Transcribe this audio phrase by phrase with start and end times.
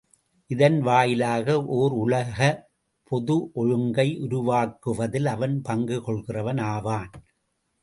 [0.51, 1.65] இதன் வாயிலாக
[1.71, 2.63] ஓர் உலகப்
[3.11, 7.11] பொது ஒழுங்கை உருவாக்குவதில் அவன் பங்கு கொள்கிறவன் ஆவான்.